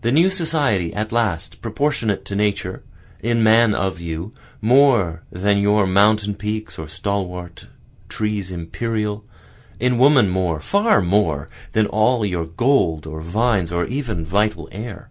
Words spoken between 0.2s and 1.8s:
society at last,